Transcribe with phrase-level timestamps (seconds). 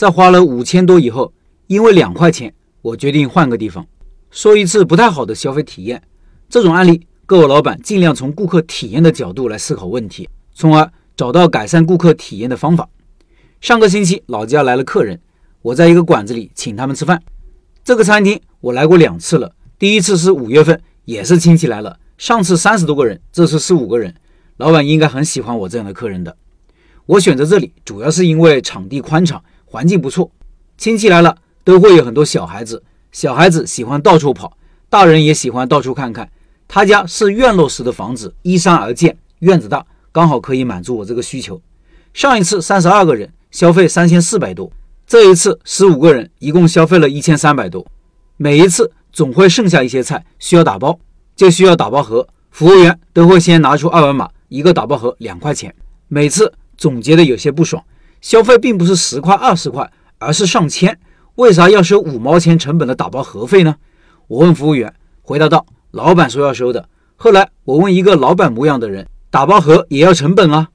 [0.00, 1.30] 在花了五千多以后，
[1.66, 3.86] 因为两块钱，我决定换个地方。
[4.30, 6.02] 说一次不太好的消费体验，
[6.48, 12.88] 这种案例，各位老板尽量从顾客体验的角度来思考问题，从而找到改善顾客体验的方法。
[13.60, 15.20] 上个星期老家来了客人，
[15.60, 17.22] 我在一个馆子里请他们吃饭。
[17.84, 21.98] 这个餐厅我来过两次了，第一次是五月份，也是亲戚来了。
[22.16, 24.14] 上次三十多个人，这次四五个人，
[24.56, 26.34] 老板应该很喜欢我这样的客人的。
[27.04, 30.30] 我选择这里主要是因为场地宽敞，环境不错。
[30.76, 34.56] 亲戚来了都会有很多小孩子，小孩子喜欢到处跑，
[34.88, 36.28] 大人也喜欢到处看看。
[36.66, 41.62] 他家是院落式的房子，依山而建，院子大，刚好可以满足我这个需求。
[42.12, 43.32] 上一次三十二个人。
[43.50, 44.70] 消费三千四百多，
[45.08, 47.84] 这一次十五个人，一共消费了一千三百多。
[48.36, 50.96] 每一次总会剩下一些菜需要打包，
[51.34, 55.74] 就需要打包盒，服务员都会先拿出二维码，一个打包盒两块钱。
[56.06, 57.82] 每次总结的有些不爽，
[58.20, 60.98] 消费并不是十块二十块，而是上千，
[61.36, 63.76] 为啥要收五毛钱成本的打包盒费呢？
[64.28, 70.68] 我问服务员，回答道：“老板说要收的。”后来我问一个老板模样的人，打包盒也要成本啊？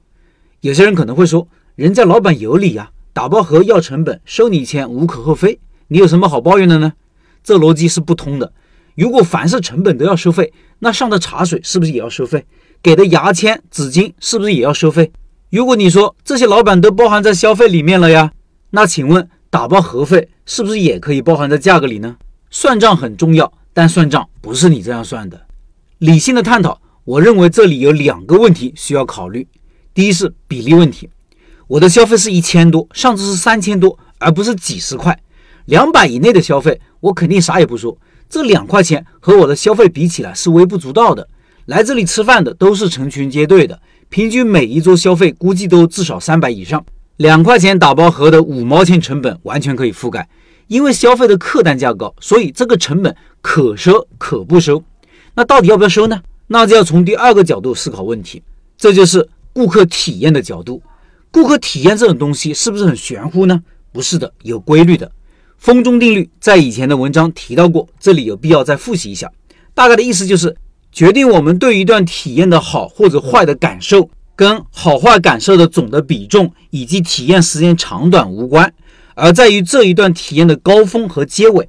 [0.60, 1.48] 有些人可能会说。
[1.76, 6.94] 人家老板有理呀，打包盒要成本，收你钱无可厚非，你有什么好抱怨的呢？
[7.44, 8.50] 这逻辑是不通的。
[8.94, 12.46] 如果凡是成本都要收费，那上的茶水是不是也要收费？
[12.82, 15.12] 给的牙签、纸巾是不是也要收费？
[15.50, 18.32] 如果你说这些老板都包含在消费里面了呀，
[18.70, 22.16] 那请问打包盒费是不是也可以包含在价格里呢？
[22.50, 25.46] 算账很重要，但算账不是你这样算的。
[25.98, 29.46] 理性的探讨，我认为这里有两个问题需要考虑。
[29.94, 31.08] 第一是比例问题。
[31.68, 35.16] 我的消费是一千多，上次是三千多，而不是几十块。
[35.66, 37.96] 两百以内的消费，我肯定啥也不说。
[38.28, 41.28] 这两块钱和我的消费比起来是微不足道的。
[41.66, 46.84] 来这里吃饭的都是成群结队的，平均每一桌消费估计都至少三百以上。
[47.16, 50.28] 两块钱打包盒的五毛钱成本完全可以覆盖，
[50.68, 54.82] 因为消费的客单价高，所以这个成本可收可不收。
[55.34, 56.20] 那到底要不要收呢？
[56.48, 58.42] 那就要从第二个角度思考问题，
[58.76, 60.82] 这就是顾客体验的角度。
[61.30, 63.62] 顾客体验这种东西是不是很玄乎呢？
[63.92, 65.10] 不是的，有规律的。
[65.58, 69.30] 风中定律在以前的文章提到过，这里有必要再复习一下。
[69.74, 70.54] 大概的意思就是，
[70.96, 78.72] 决定我们对一段体验的好或者坏的感受，跟好坏感受的总的比重以及体验时间长短无关，
[79.14, 81.68] 而在于这一段体验的高峰和结尾。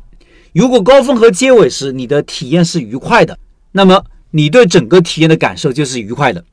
[0.54, 3.38] 如果高峰和结尾时你的体验是愉快的，
[3.74, 4.02] 那么
[4.32, 6.46] 你对整个体验的感受就是愉快的。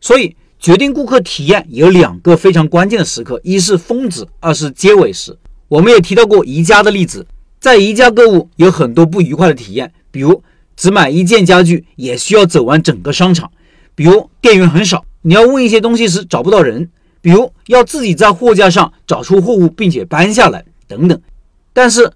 [0.00, 0.34] 所以。
[0.58, 5.36] 决定顾客体验有两个非常关键的时刻，一是峰值，二是结尾时。
[5.68, 7.26] 我们也提到过宜家的例子，
[7.60, 10.42] 在宜家购物有很多不愉快的体验，比如
[10.76, 13.50] 只买一件家具也需要走完整个商场，
[13.94, 21.20] 比如店员很少，你要问一些东西时找不到人，比如要自己在货架上找出货物并且搬下来等等。
[21.72, 22.12] 但是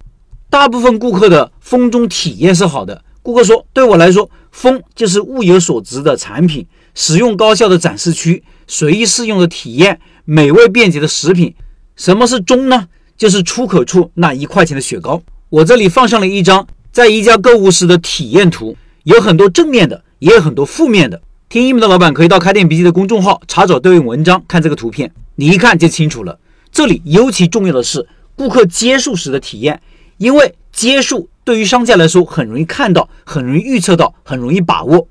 [0.48, 6.66] 大部分顾客的风中体验是好的，顾客说，对我来说，风就是物有所值的产品。
[6.92, 11.54] 使用高效的展示区，随意试用的体验，美味便捷的食品。
[11.94, 12.88] 什么是中呢？
[13.16, 15.22] 就是出口处那一块钱的雪糕。
[15.50, 21.20] 我这里放上了一张在一家购物时的体验图，有很多正面的，也有很多负面的。
[21.48, 26.38] 听音频的老板可以到开店笔记的公众号查找对应文章，看这个图片，你一看就清楚了。
[26.72, 28.06] 这里尤其重要的是
[28.36, 29.80] 顾客接触时的体验，
[30.18, 35.06] 因为接触对于商家来说很容易看到，很容易预测到，很容易把握。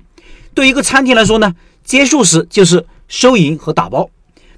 [0.54, 1.54] 对一个餐厅来说呢？
[1.82, 4.08] 接触时就是收银和打包，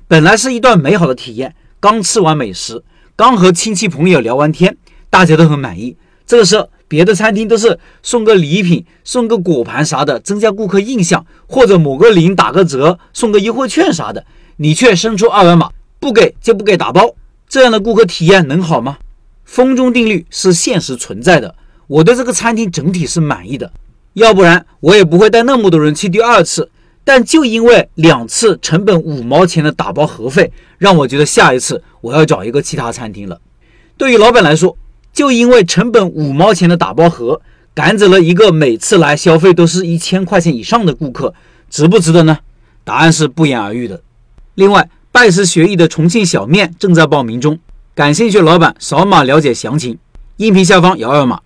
[0.07, 1.55] 本来是一段美好的体验。
[1.81, 2.83] 刚吃完美食，
[3.17, 4.77] 刚和亲戚朋友聊完天，
[5.09, 5.97] 大家都很满意。
[6.27, 14.23] 这个时候，别的餐厅都是送个礼品、送个果盘啥的，增加顾客印象，或者某个零打个折、送个优惠券啥的，
[14.59, 17.15] 你却伸出二维码，不给就不给打包，
[17.49, 18.99] 这样的顾客体验能好吗？
[19.47, 21.55] 风中定律是现实存在的，
[21.87, 23.73] 我对这个餐厅整体是满意的，
[24.13, 26.69] 要不然我也不会带那么多人去第二次。
[27.05, 33.41] 但就因为两次成本五毛钱的打包盒费，让我觉得下一次我要找一个其他餐厅了。
[33.97, 34.77] 对于老板来说，
[35.13, 37.41] 就因为成本五毛钱的打包盒，
[37.75, 41.35] 赶走了一个每次来消费都是一千块钱以上的顾客，
[41.69, 42.39] 值不值得呢？
[42.85, 44.03] 答案是不言而喻的。
[44.55, 47.59] 另外，拜师学艺的重庆小面正在报名中，
[47.95, 49.99] 感兴趣的老板扫码了解详情，
[50.39, 51.41] 音频下方摇二维码。